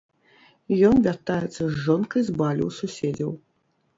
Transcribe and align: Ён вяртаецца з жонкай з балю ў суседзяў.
Ён 0.87 0.95
вяртаецца 1.07 1.51
з 1.57 1.69
жонкай 1.85 2.21
з 2.29 2.35
балю 2.39 2.63
ў 2.71 2.79
суседзяў. 2.79 3.31